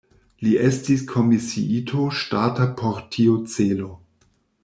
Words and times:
Li 0.45 0.53
estis 0.67 1.03
komisiito 1.11 2.07
ŝtata 2.21 2.67
por 2.81 2.99
tiu 3.17 3.37
celo. 3.57 3.93